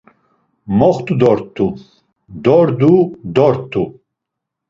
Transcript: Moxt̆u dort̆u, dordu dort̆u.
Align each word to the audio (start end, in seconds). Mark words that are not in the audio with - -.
Moxt̆u 0.77 1.13
dort̆u, 1.21 1.65
dordu 2.43 2.93
dort̆u. 3.35 3.83